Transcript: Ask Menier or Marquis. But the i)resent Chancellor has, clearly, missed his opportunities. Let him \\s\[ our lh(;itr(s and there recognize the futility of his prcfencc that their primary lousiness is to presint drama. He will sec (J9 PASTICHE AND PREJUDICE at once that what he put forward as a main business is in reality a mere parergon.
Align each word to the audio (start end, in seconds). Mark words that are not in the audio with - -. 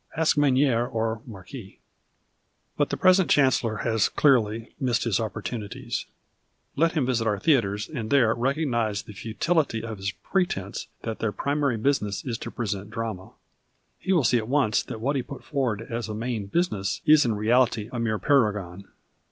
Ask 0.17 0.35
Menier 0.35 0.87
or 0.87 1.21
Marquis. 1.27 1.77
But 2.75 2.89
the 2.89 2.97
i)resent 2.97 3.29
Chancellor 3.29 3.77
has, 3.85 4.09
clearly, 4.09 4.73
missed 4.79 5.03
his 5.03 5.19
opportunities. 5.19 6.07
Let 6.75 6.93
him 6.93 7.07
\\s\[ 7.07 7.21
our 7.21 7.37
lh(;itr(s 7.37 7.87
and 7.87 8.09
there 8.09 8.33
recognize 8.33 9.03
the 9.03 9.13
futility 9.13 9.83
of 9.83 9.99
his 9.99 10.11
prcfencc 10.25 10.87
that 11.03 11.19
their 11.19 11.31
primary 11.31 11.77
lousiness 11.77 12.25
is 12.25 12.39
to 12.39 12.49
presint 12.49 12.89
drama. 12.89 13.33
He 13.99 14.11
will 14.11 14.23
sec 14.23 14.39
(J9 14.41 14.41
PASTICHE 14.41 14.41
AND 14.41 14.41
PREJUDICE 14.41 14.41
at 14.41 14.47
once 14.49 14.83
that 14.85 15.01
what 15.01 15.15
he 15.15 15.21
put 15.21 15.43
forward 15.43 15.81
as 15.83 16.09
a 16.09 16.15
main 16.15 16.47
business 16.47 17.01
is 17.05 17.23
in 17.23 17.35
reality 17.35 17.87
a 17.93 17.99
mere 17.99 18.17
parergon. 18.17 18.85